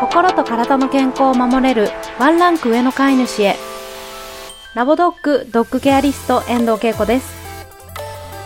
[0.00, 3.56] 心と体の健康を守れるワンランク上の飼い主へ
[4.74, 7.30] ラボドッグドッグケアリスト遠藤恵子です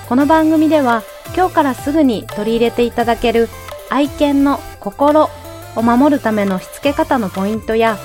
[0.09, 1.04] この番組では
[1.36, 3.48] 今日からすぐに取り入れていただける
[3.88, 5.30] 愛犬の心
[5.77, 7.98] を守るためのしつけ方のポイントや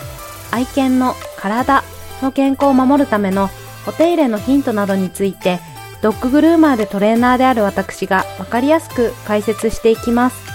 [0.51, 1.83] 愛犬の体
[2.21, 3.49] の健康を守るための
[3.87, 5.59] お手入れのヒントなどについて
[6.03, 10.49] ドッググルーマーでトレーナーである私がわかりやすく解説していきます。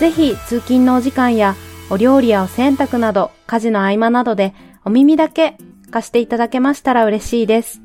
[0.00, 1.54] ぜひ通勤のお時間や
[1.92, 4.54] お料理やお洗濯など家事の合間などで
[4.84, 5.58] お耳だけ
[5.90, 7.82] 貸していただけましたら嬉しいです。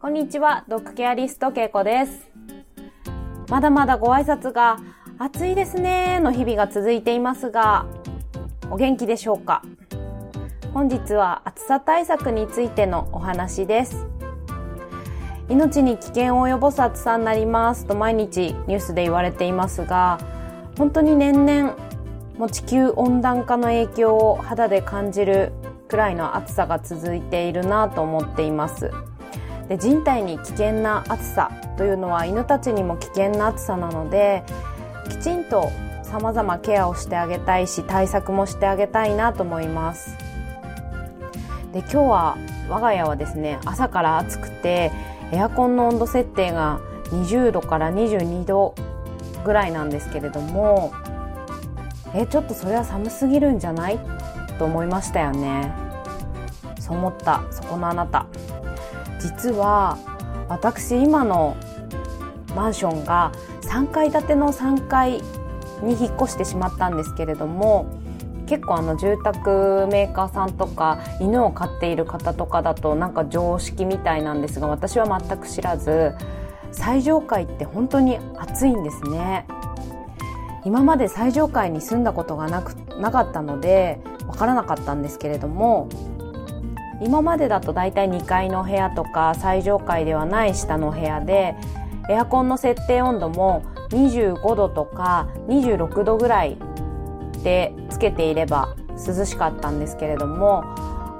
[0.00, 2.28] こんにちは、ドッグケアリストけいこです。
[3.48, 4.80] まだまだご挨拶が
[5.20, 7.86] 暑いですねの日々が続いていますが、
[8.70, 9.62] お元気でしょうか？
[10.72, 14.04] 本日は暑さ対策についてのお話です。
[15.48, 20.18] 命に危険を及ぼす暑さになりますと毎日ニュースで言われていますが、
[20.76, 21.76] 本当に年々
[22.38, 25.52] もう地球温暖化の影響を肌で感じる
[25.88, 28.90] くらいの暑さが続いているなと思っています。
[29.68, 34.42] で人体に危険な暑さというのは犬たちにも危険な暑さなので
[35.08, 35.70] きちんと
[36.02, 40.16] 様々ケアをしてあげたいし対策もしてあげたいなと思います
[41.72, 42.36] で今日は
[42.68, 44.92] 我が家はですね朝から暑くて
[45.32, 48.74] エアコンの温度設定が20度から22度
[49.44, 50.92] ぐらいなんですけれども
[52.14, 53.98] えちょっとそれは寒すぎるんじゃない？
[54.58, 55.72] と思いましたよね。
[56.78, 57.42] そう思った。
[57.50, 58.26] そこのあなた。
[59.18, 59.98] 実は
[60.48, 61.56] 私今の
[62.54, 65.22] マンションが3階建ての3階
[65.82, 67.86] に引っ越してしまったんですけれども
[68.46, 76.12] 結構あの住宅メーカーさんとか犬を飼っている方とかだとなんか常識みたいなんですが私は全く知らず
[76.70, 79.46] 最上階って本当に暑いんですね。
[80.64, 85.88] 今まで最上階に住んだことがなくなかったのでわからなかったんですけれども
[87.02, 91.54] 今までだと大体2階の部屋とか最上階ではない下の部屋で
[92.08, 96.56] エアコンの設定温度も25度とか26度ぐらい
[97.42, 98.74] でつけていれば
[99.06, 100.64] 涼しかったんですけれども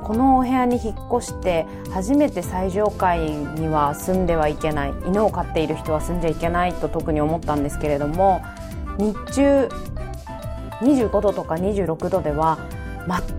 [0.05, 8.43] このお部屋に引っ越して初めて最上階には住んではいけない犬を飼っている人は住んじゃいけないと特に思ったんですけれども
[8.99, 9.69] 日中
[10.81, 12.59] 25度とか26度では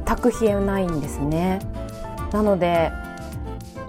[0.06, 1.60] 全く冷えないんですね。
[2.32, 2.92] なので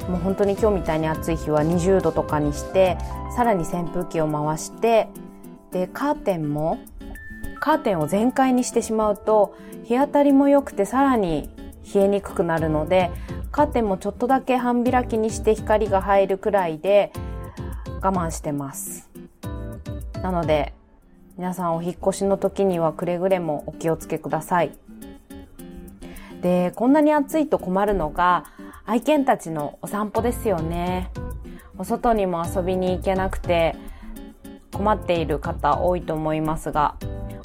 [0.08, 2.96] もう本当に今日みたいに暑い日は20度とかにして
[3.34, 5.08] さらに扇風機を回して
[5.72, 6.78] でカーテンも
[7.58, 11.50] カーテンを全開にしてしまうと日当たりも良くてさらに
[11.92, 13.10] 冷えにくくなるので
[13.50, 17.12] カーテンもちょっとだけ半開きにして光が入るくらいで
[18.00, 19.10] 我慢してます。
[20.22, 20.72] なので
[21.36, 24.72] 皆さんお引越しの時にはくれぐれもお気をつけください。
[26.40, 28.46] でこんなに暑いと困るのが
[28.86, 31.10] 愛犬たちのお散歩ですよね。
[31.76, 33.76] お外にも遊びに行けなくて
[34.72, 36.96] 困っている方多いと思いますが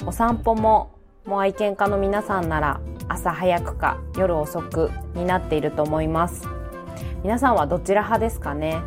[0.06, 0.92] お散歩も
[1.26, 6.48] もう愛犬家の皆さんなら朝早くか夜遅くになっていると思います。
[7.22, 8.80] 皆さんはどちら派ですかね？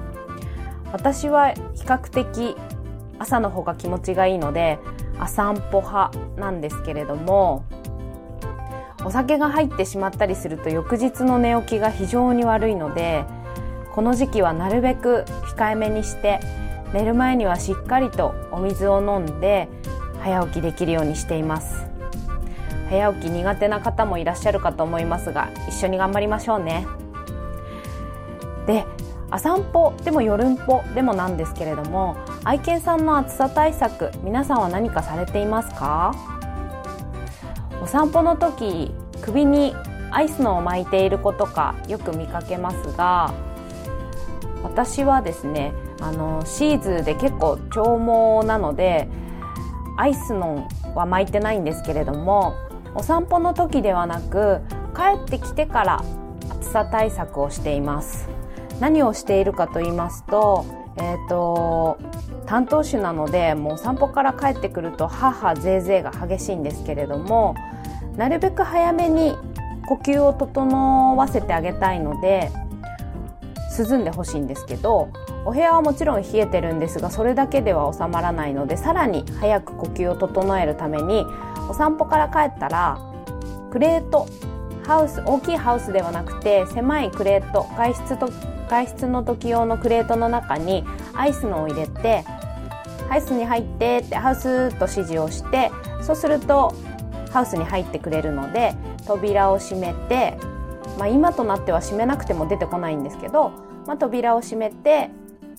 [0.92, 2.58] 私は比較的
[3.20, 4.78] 朝の方が気持ちがいいので
[5.20, 7.64] 朝散歩派なんですけれども
[9.04, 13.26] お酒が入ってしまったりすると翌日の寝起きが非常に悪いので
[13.94, 15.26] この時期はなるべく
[15.56, 16.40] 控えめにして
[16.94, 19.70] 寝る前にはしっかりとお水を飲んで
[20.22, 21.86] 早起きできるようにしています。
[22.90, 26.86] 早起き苦手な方もいらっしゃるかと思いますが一緒に頑張りましょうね。
[28.68, 28.86] で
[29.32, 36.14] 朝散歩でも夜んぽでもなんですけれども愛犬さんの暑さ対策皆さんは何かされていますか？
[37.82, 39.76] お散歩の時首に
[40.12, 43.34] アイスのを巻いている子とかよく見かけますが
[44.64, 47.98] 私はですねあのシーズーで結構長
[48.42, 49.08] 毛なので
[49.98, 52.54] アイスのは巻いてないんですけれども
[52.94, 54.62] お散歩の時ではなく
[54.96, 56.04] 帰ってきてから
[56.50, 58.35] 暑さ対策をしています。
[58.80, 60.66] 何をしているかと言いますと
[60.98, 61.98] えっ、ー、と
[62.46, 67.56] 担当種なのでもう散歩から帰ってくると母ぜいぜいが激しいんですけれども
[68.18, 69.36] なるべく早めに
[69.88, 72.52] 呼吸を整わせてあげたいので
[73.78, 75.10] 涼んでほしいんですけど
[75.44, 81.26] お部屋はもちろん冷えてるんですがそれだけでは収まらないのでさらに早く呼吸を整えるために
[81.70, 82.98] お散歩から帰ったら
[83.72, 84.28] クレート
[84.86, 88.30] ハウス大きいハウスではなくて狭いクレート外出と
[88.70, 90.84] 外出の時用のクレートの中に
[91.14, 92.24] アイスのを入れて
[93.10, 95.72] ハウスに入ってってハウスと指示をして
[96.02, 96.74] そうすると
[97.32, 98.74] ハウスに入ってくれるので
[99.06, 100.38] 扉を閉めて、
[100.98, 103.52] まあ、今となっては閉めなくても出てこないんですけど、
[103.86, 105.10] まあ、扉を閉めて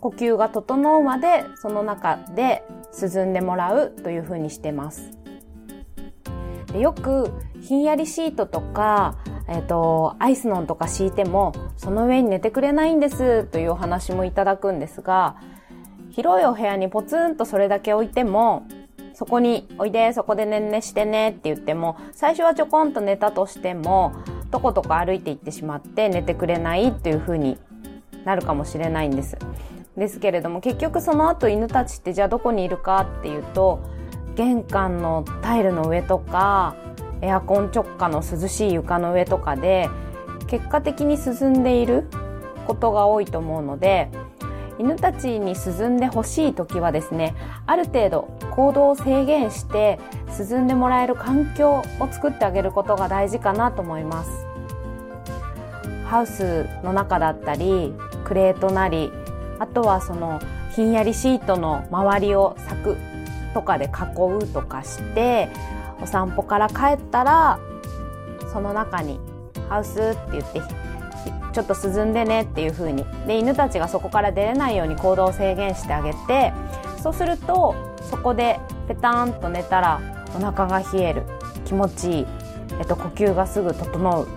[0.01, 2.65] 呼吸が整うまでその中で
[3.01, 5.11] 涼んでもらうというふうにしてます。
[6.73, 7.31] でよく
[7.61, 9.17] ひんやりシートとか、
[9.49, 15.37] えっ、ー、と、アイスノンとか敷いてもその上に寝てくれないんですというお話もいただくんですが
[16.11, 18.67] 広いお部屋にポツンとそれだけ置いても
[19.17, 24.13] そこにおいで、そこでねんねしてねって言っても、最初はちょこんと寝たとしても、
[24.51, 27.57] とことこ歩いていってしまって寝てくれないっていう風に
[28.27, 29.39] なるかもしれないんです。
[29.97, 33.81] ですけれども、結局その後犬たちってじゃあどこにいるかっていうと、
[34.35, 36.77] 玄関のタイルの上とか、
[37.23, 39.89] エアコン直下の涼しい床の上とかで、
[40.47, 42.09] 結果的に進んでいる
[42.67, 44.11] ことが多いと思うので、
[44.79, 47.35] 犬たちに涼んでほしい時はですね
[47.67, 49.99] ある程度行動を制限して
[50.39, 54.47] 涼んでもらえる環境を作ってあげることが大事かなと思います。
[56.05, 57.93] ハウスの中だったり
[58.25, 59.11] クレートなり
[59.59, 60.41] あとはその
[60.75, 62.97] ひんやりシートの周りを柵
[63.55, 65.49] とかで囲うとかして
[66.01, 67.59] お散歩から帰ったら
[68.53, 69.19] その中に
[69.69, 70.61] ハウスって言って
[71.53, 76.53] ちょっと涼んでねっていう風にで犬たちがそこから出れないように行動を制限してあげて
[77.03, 77.75] そうすると
[78.11, 80.01] そこでペターンと寝たら
[80.37, 81.23] お腹が冷える。
[81.67, 82.27] 気持ちいい、
[82.79, 84.29] えっと、呼吸がすぐ整う。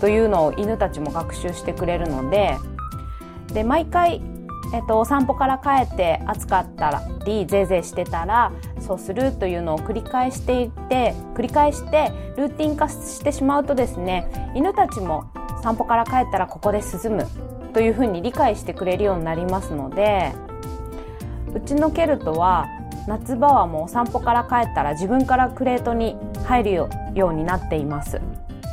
[0.00, 2.58] というのを犬たちも学習してくれるので
[3.54, 4.20] で毎回、
[4.74, 8.50] えっと、お散歩から帰って暑かったりぜいぜいしてたら
[8.80, 15.30] そうするというのを繰り返していって繰り返してルーティン化してしまうとですね犬たちも
[15.62, 17.26] 散歩から帰ったらここで涼む
[17.72, 20.32] というふうに理解してくれるようになりますので
[21.54, 22.66] うちのケルトは
[23.06, 26.16] 夏場はもうお散歩から帰ったら自分からクレートに
[26.46, 26.88] 入るよ
[27.28, 28.20] うになっています。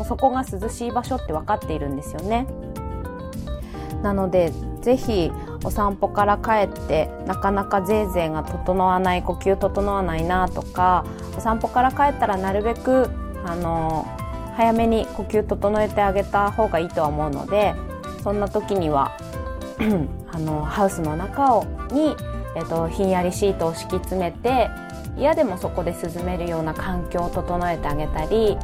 [0.07, 2.47] そこが涼しい場所って分かっているんですよね。
[4.01, 4.51] なので
[4.81, 5.31] ぜひ
[5.63, 11.05] お散歩から帰ってなかなかぜいぜいが整わない呼吸整わないなとか
[11.37, 13.09] お散歩から帰ったらなるべく
[13.45, 14.05] あの
[14.55, 17.73] 早めに呼吸整えてあげた方がいいとは思うので
[18.23, 19.17] そんな時には
[20.31, 22.15] あのハウスの中をに、
[22.55, 24.69] えっと、ひんやりシートを敷き詰めて
[25.17, 28.57] 嫌でもそこで涼めるような環境を整えてあげたり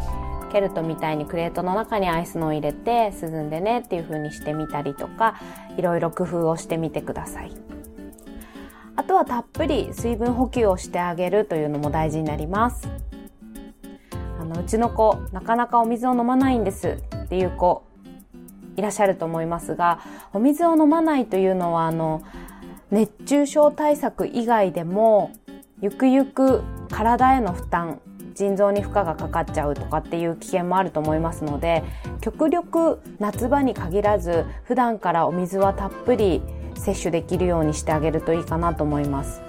[0.48, 5.40] ケルトみたいにクレートの中にアイスのを入れて涼んでねっていう風にしてみたりとか
[5.78, 7.52] いろいろ工夫をしてみてください。
[8.96, 12.90] あとはたっぷり水分補給をしてあげるというのも大事になります。
[14.40, 17.84] あのうちの子なかなかお水を飲まないんですっていう子
[18.76, 20.00] いらっしゃると思いますが
[20.34, 22.24] お水を飲まないというのはあの
[22.92, 25.32] 熱中症対策以外でも
[25.82, 28.00] ゆくゆく体への負担
[28.38, 31.84] 腎臓に負荷がかかっちゃうとかっていう危険もあると思いますので
[32.22, 36.42] 極力夏場に限らず普段からお水はたっぷり
[36.76, 39.42] 摂取できるようにしてあげるといいかなと思います。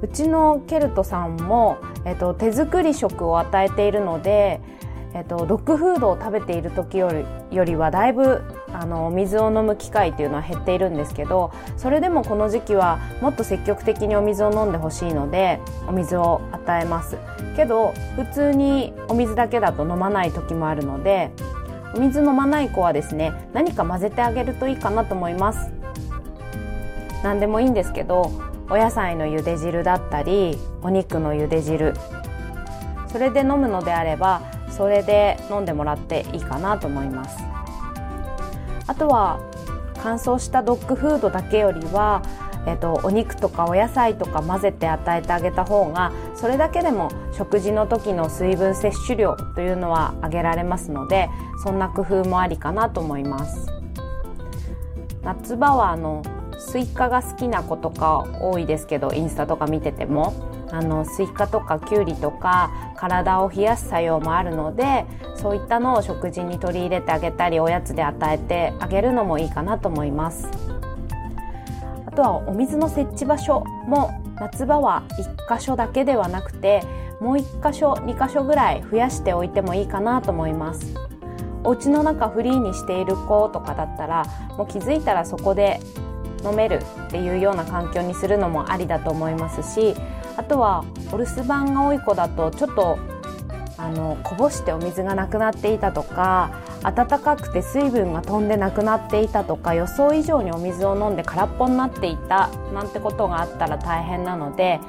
[0.00, 1.78] うちのケルトさんも
[2.08, 4.60] えっと、手作り食を与えているので、
[5.14, 7.10] えっと、ドッグフードを食べている時よ
[7.50, 8.42] りよりはだいぶ
[8.72, 17.18] あの水を飲む機会というのは減っているんですけどそれでもこの時期はもっと積極的にお水を飲んでほしいのでお水を与えます。
[17.56, 21.30] けど普通にお水だけだと飲まない時もあるので
[21.94, 25.72] お水飲まない子はですね何か混ぜてあげるといいかなと思います。
[27.24, 28.30] 何でもいいんですけど
[28.70, 31.94] お野菜の茹で汁だったりお肉の茹で汁。
[33.08, 37.47] それで飲むのであればそれで飲んでもらっていいかなと思います。
[38.88, 39.38] あとは
[40.02, 42.22] 乾燥したドッグフードだけよりは、
[42.66, 51.28] えっと、お肉とかお野菜とか混ぜて与えてあげた方がそれだけでも食事の時の水分摂取量というのは上げられますので
[51.62, 53.66] そんな工夫もありかなと思います。
[55.22, 56.22] 夏場はあの
[56.58, 60.57] スイカが好きな子とか多いですけどインスタとか見てても。
[60.70, 70.48] あのスイカとかきゅうりとか体を冷やす作用もあるのでそういったのを食事に取り入れてあげたりおやつで与えてあげるのもいいかなと思います。
[72.06, 75.04] あとはお水の設置場所も夏場は
[75.48, 76.82] 1箇所だけではなくて
[77.20, 80.94] もう1箇所2箇所ぐらい増やしておいてもいいかなと思います。
[81.64, 84.24] お家の中フリーにしている子とかだったら
[84.56, 85.80] もう気づいたらそこで
[86.44, 89.94] 飲めるっていうような環境にするのもありだと思いますし
[90.38, 92.98] あとはお留守番が多い子だとちょっと
[93.76, 96.50] あのこぼしてお水がなくなっていたとか
[96.82, 104.80] 暖かくて水分が飛んでなくなっていたとか予想以上にお水を飲んで空っぽになっていたなんてことがあったら大変なので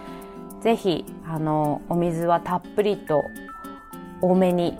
[0.62, 3.24] ぜひあのお水はたっぷりと
[4.22, 4.78] 多めに、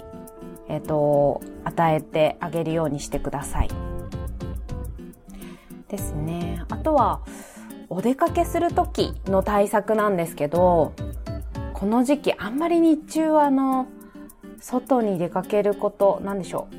[0.68, 3.70] えっ、と、与えてあげるようにしてください。
[5.88, 6.64] ですね。
[6.70, 7.22] あとは、
[7.90, 10.94] お出かけする時の対策なんですけど、
[11.74, 13.88] この時期あんまり日中はあの、
[14.60, 16.76] 外に出かけること、なんでしょう。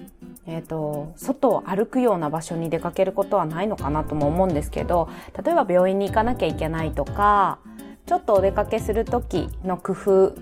[0.46, 5.08] えっ、ー、と、外を歩くような場所に出かけることはないのかなとも思うんですけど、
[5.44, 7.58] 例えば病院に行かなきゃいけないとか、
[8.06, 10.34] ちょっとお出かけする時の工夫、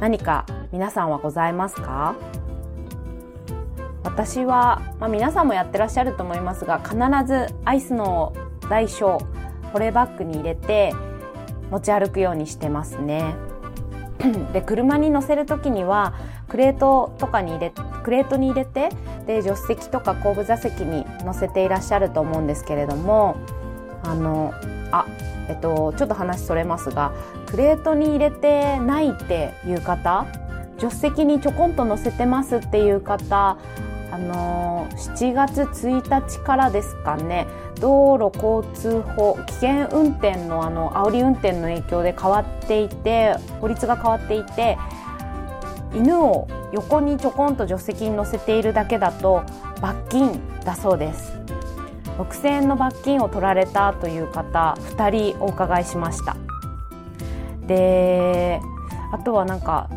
[0.00, 2.16] 何か皆さんはございますか？
[4.02, 6.96] 私は、まあ、皆さんもやってらっしゃると思いますが、必
[7.26, 8.32] ずアイスの
[8.68, 9.18] 大小、
[9.74, 10.94] 保冷バッグに入れて
[11.68, 13.34] 持ち歩くようにしてますね。
[14.54, 16.14] で車に乗せる時には
[16.48, 17.72] クレートとかに入れ
[18.04, 18.90] クレートに入れて
[19.26, 23.36] で助手席とか後部座席に乗せていらっしゃると思うんですけれども
[24.04, 24.54] あの
[24.92, 25.06] あ
[25.48, 27.12] えっとちょっと話それますが
[27.46, 30.26] クレートに入れてないっていう方
[30.78, 33.58] 助手席にちょこんと乗せてますっていう方
[34.14, 37.48] あの7月1日からですかね
[37.80, 44.78] 道路交通法危険運転のあの煽り運転の影響で変わっていて法律が変わっていて
[45.92, 49.42] 犬を横にちょこんと助手席に乗せているだけだと
[49.80, 51.32] 罰金だそうです。
[52.18, 56.36] 6000円の罰金を取られたという方2人お伺いしました。
[57.66, 58.60] で
[59.10, 59.88] あとはなんか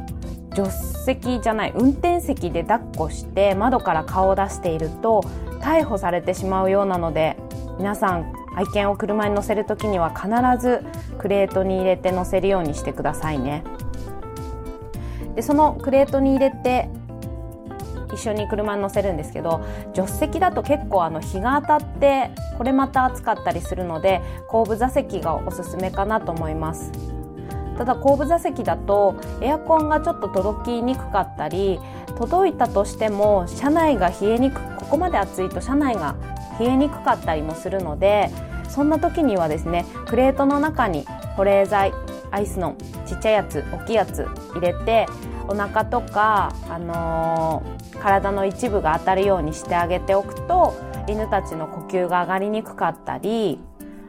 [0.58, 5.22] 助手席じゃない運転席で抱っこして窓から顔を出していると
[5.62, 7.38] 逮捕されてしまうようなので
[7.78, 10.84] 皆さん愛犬を車に乗せる時には必ず
[11.20, 13.64] クレートに入れて乗せるようにしてくださいね。
[15.36, 16.90] でそのクレートに入れて
[18.12, 27.17] 一緒に車に乗せるんですけど助手席だと結構あの日が当たってこれまた暑かったりするので後部座席がおすすめかなと思います。
[27.78, 31.80] ただ後部座席だとエアコンがちょっと届きにくかったり
[32.18, 36.16] 届いたとしても車内が冷えにくここまで暑いと車内が
[36.60, 38.32] 冷えにくかったりもするので
[38.70, 41.06] そんな時にはですねクレートの中に
[41.36, 41.94] 保冷剤
[42.32, 45.08] アイスのちっちゃいやつ大きいやつ入れて
[45.48, 50.76] お腹とか、あのー、体の一部が当たるようにしてあげておくと
[51.08, 53.60] 犬たちの呼吸が上がりにくかったり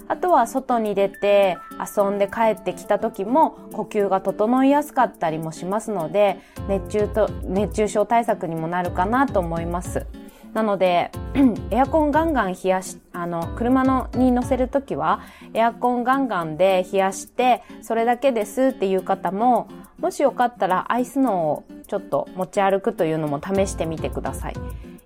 [0.08, 1.56] あとは外に出て
[1.96, 10.06] 遊んで帰ってきた時も呼吸が整いやすかったりもしますので熱中と熱中症対策にもなるかなと思います。
[10.54, 11.10] なので、
[11.70, 15.20] エアコンガンガン冷やし、あの、車のに乗せるときは、
[15.54, 24.54] エアコンガンガンで冷やして、それだけですっていう方も、もしよかったらアイスノをちょっと持ち歩くというのも試してみてください。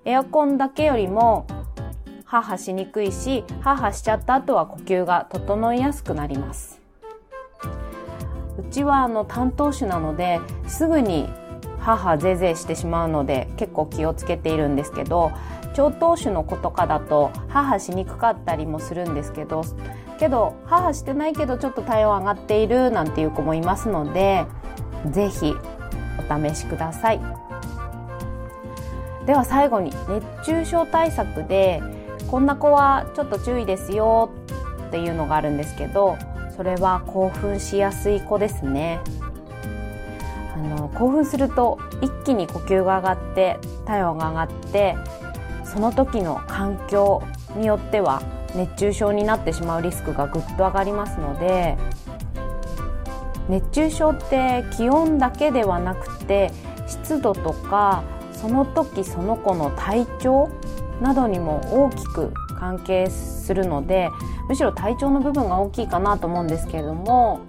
[0.05, 1.47] エアコンだけよりも、
[2.33, 6.81] ハーハしにくいし、ハーハしちゃった後は呼吸が整いやすくなります。
[8.59, 11.29] うちはあの担当種なので、すぐに
[11.79, 15.31] 母ぜいぜいしてしまうので結構気をつけているんですけど
[15.75, 19.63] 超糖種の子とかだと母しにくかったりもするんですけど
[20.19, 24.47] けど母してないけどちょっと体温上がっているなんていう子もいますので
[25.11, 25.55] ぜひ
[26.19, 27.21] お試しください
[29.27, 31.83] では最後に熱中症対策で
[32.33, 34.31] こんな子はちょっと注意ですよ
[34.89, 36.17] っていうのがあるんですけど
[36.57, 39.01] それは興奮しやすい子ですね。
[40.55, 44.97] あの興奮すると一気に呼吸が上がって体温が上がって
[45.63, 47.23] その時の環境
[47.55, 48.23] によっては
[48.55, 51.77] 熱中症になってしまうリスクがぐっと上がりますので
[53.51, 56.51] 熱中症って気温だけではなくて
[56.87, 60.49] 湿度とかその時その子の体調
[61.03, 64.09] などにも大きく関係するので
[64.49, 67.41] むしろ体調の部分が大きいかなと思うんですけれども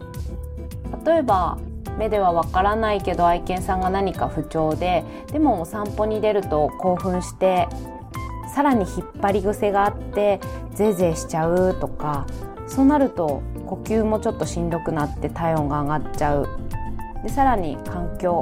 [1.05, 1.57] 例えば
[1.97, 7.67] 目ではわからないけど愛犬さんが何か不調ででもお散歩に出ると興奮して
[8.53, 10.39] さらに引っ張り癖があって
[10.73, 12.25] ぜいぜいしちゃうとか
[12.67, 16.47] そうなると呼吸もちょっとしんどくなって体温が上がっちゃう。
[17.23, 18.41] でさらに環境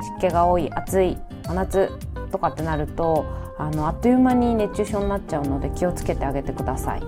[0.00, 1.16] 湿気が多い暑い
[1.46, 1.90] 真夏
[2.30, 3.24] とかってなると
[3.58, 7.02] あのあっという間に熱中症になっちゃうので気をつけてあげてください。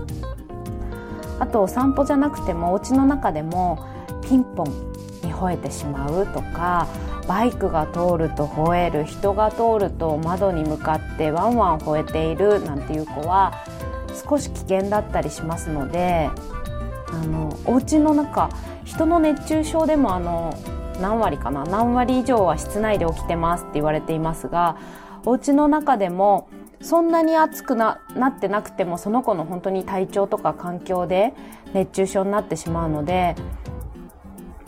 [1.39, 3.85] あとお散歩じゃなくてもお家の中でも
[4.21, 4.65] ピンポン
[5.23, 6.87] に吠えてしまうとか
[7.27, 13.53] バイクが通ると吠える人が通ると窓に向かってワンワン吠えているなんていう子は
[14.29, 16.29] 少し危険だったりしますので
[17.11, 18.49] あのお家の中
[18.83, 20.53] 人の熱中症でもあの
[20.99, 24.77] 何割かな何割以上は室内で起きてますって言われていますが
[25.25, 26.49] お家の中でも
[26.81, 31.33] そんなに暑くなってなくてもその子の本当に体調とか環境で
[31.73, 33.35] 熱中症になってしまうので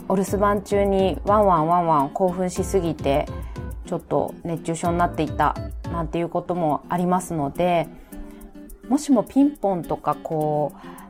[0.08, 3.26] お留守番中にワンワンワンワン興奮しすぎて
[3.86, 5.54] ちょっと熱中症になっていた
[5.90, 7.88] なんていうこともありますので
[8.88, 11.01] もしもピンポンとかこう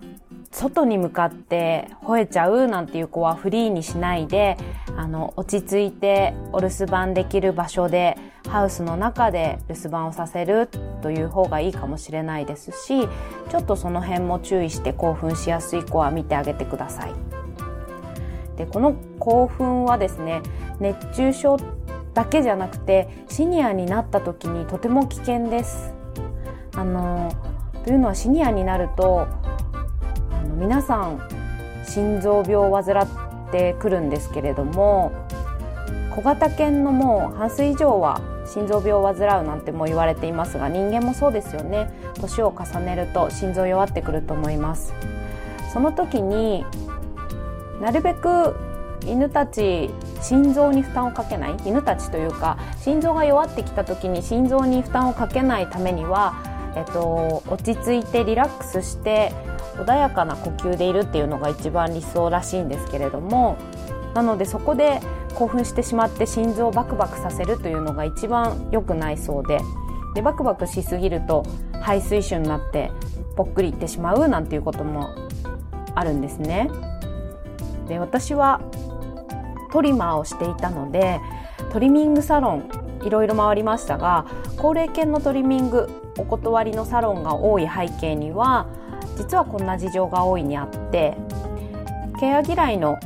[0.53, 4.59] 外に向かって吠えちゃうなんていう子はフリーにしないで
[4.97, 8.19] あの落ち着いてお留守番できる場所で
[8.49, 10.69] ハウスの中で留守番をさせる
[11.01, 13.09] という方がいいかもしれないですし
[13.51, 17.15] ちょっとその辺も注意して興奮しやすい子は見てあげてください。
[18.57, 20.43] でこの興奮はですね
[20.79, 21.57] 熱中症
[22.13, 25.95] だけじゃなくてシニアになった時にとても危険です。
[26.75, 27.33] あの
[27.85, 29.27] というのはシニアになると
[30.53, 31.21] の皆さん
[31.85, 35.13] 心臓病を患ってくるんですけれども
[36.15, 41.91] 小型犬のもう半数以上は心臓病を患うなんても言われていますが人間もそうですよね。
[42.21, 44.93] 年を重ねると心臓弱ってくると思います。
[45.73, 46.67] その時に
[47.81, 48.55] なるべく
[49.07, 49.91] 犬たち
[50.21, 56.35] 心臓に負担をかけない犬たちというか心臓が弱ってきた時に心臓に負担をかけないためには、
[56.77, 59.33] えっと、落ち着いてリラックスして
[59.77, 63.57] 穏やかな呼吸でいるっていうのが一番理想らしいんですけれども
[64.15, 65.01] なのでそこで
[65.35, 69.61] 興奮してしまって心臓をバクバクさせるというのが一番良くないそうで
[70.15, 71.43] でバクバクしすぎると
[71.81, 72.91] 肺水腫になって
[73.35, 75.09] ぽっくりいってしまうなんていうことも
[75.95, 76.71] あるんですね。
[77.89, 78.61] で私は
[79.73, 81.19] トリマーをしていたので
[81.73, 82.69] トリミングサロン
[83.05, 84.27] いろいろ回りましたが
[84.59, 85.89] 高齢犬のトリミング
[86.19, 88.67] お断りのサロンが多い背景には
[89.17, 91.17] 実はこんな事情が大いにあって
[92.19, 92.99] ケア嫌いの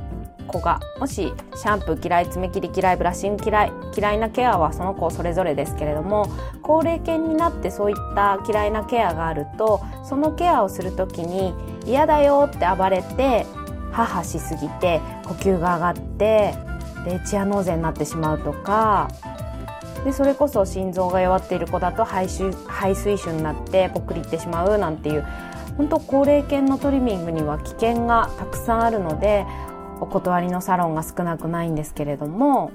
[0.47, 6.31] 子がもしシャンプー嫌い爪切り嫌いブラッシング嫌い嫌いなケアはその子それぞれですけれども
[6.63, 13.47] 高齢犬になってそういった嫌いなケアがあるとそのケアをする時に嫌だよって暴れて
[13.93, 16.55] 母しすぎて呼吸が上がって
[17.05, 19.11] でチアノーゼになってしまうとか
[20.05, 25.27] でそれこそ心臓が弱っている子だと肺肺水腫になってぽっくりいってしまうなんていう
[25.77, 29.47] 本当高齢犬のトリミングには危険がたくさんあるので
[30.01, 32.73] お断りのサロンが少なくないんですけれども。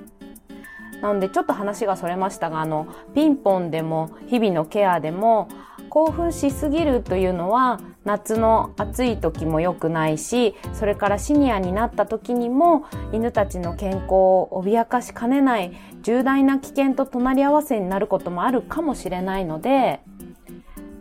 [1.02, 5.50] なのでちょっと話がそれましたがあのピンポンでも日々のケアでも
[5.90, 20.02] 興奮しすぎるというのは夏の暑い時も良くないしそれからシニアになった時にも犬たちの健康を脅かしかねない重大な危険と隣り合わせになることもあるかもしれないので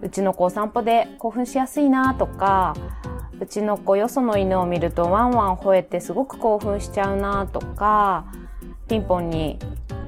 [0.03, 2.75] うちの子お散歩で興奮しやすいなとか
[3.39, 8.27] うちの子よその犬を見るとワンワン吠えてすごく興奮しちゃうなとか
[8.89, 9.59] ピンポンに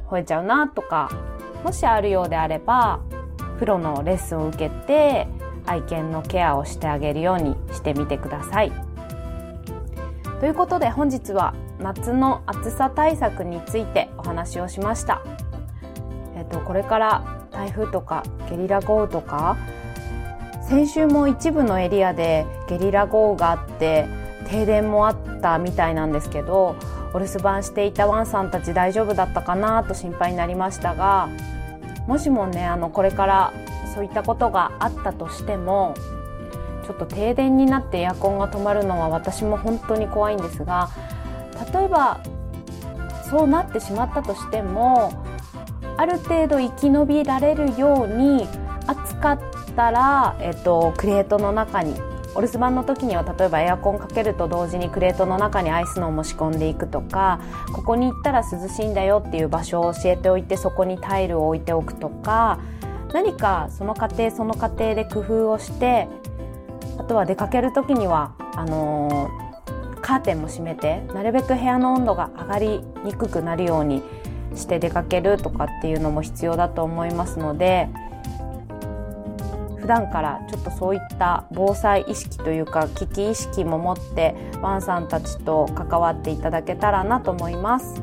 [0.09, 1.11] 吠えちゃうなとか
[1.64, 3.00] もしあるようであれば
[3.59, 5.28] プロのレッスンを受けて
[5.66, 8.72] 愛犬のケアをしてあげるようにしてみてください。
[10.40, 15.22] ということで本日は夏の暑さ対策についてお話をしました。
[16.37, 19.57] えっと、これから台風とかゲリラ豪雨とか
[20.68, 24.07] 先週も一部のエリアでゲリラ豪雨があって
[24.48, 26.77] 停電もあったみたいなんですけど
[27.12, 31.29] お留守番していたワンさんたち大丈夫だったかなと心配になりましたが
[32.07, 33.53] もしもねあのこれから
[33.94, 35.94] そういったことがあったとしても
[36.87, 40.90] ちょっと停電になってエアコンが止まるのは私も本当に怖いんですが
[41.72, 42.20] 例えば
[43.29, 45.12] そうなってしまったとしても
[45.96, 48.48] ある程度生き延びられるように
[48.87, 51.95] 暑かったら、えっと、クレートの中に
[52.35, 57.41] お留守番の時には例えばエアコンかけると同時にクレートの中にアイスのも仕込んでいくとか
[57.75, 62.59] ここに行ったら涼しいんだよっていう場所を教えておいてそこにタイルを置いておくとか
[63.13, 66.09] 何かその過程その過程で工夫をして
[66.99, 74.03] あとは出かける時にはあのー、カーテンも閉めてなるべく部屋の温度が上がりにくくなるように
[74.55, 77.89] して出かけるとかっていうのも必要だと思いますので
[79.83, 88.01] 普段からちょっとそういった防災意識というか危機意識も持ってワンさんたちと関わっていただけたらなと思います。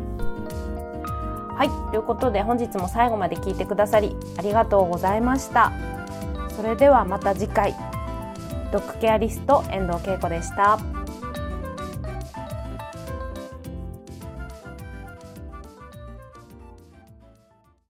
[1.56, 5.72] はい、ということで本日も最後まで聞いてくださりありがとうございました。
[6.50, 7.74] それではまた次回。
[8.74, 10.99] ドッグケアリスト遠藤恵子でした。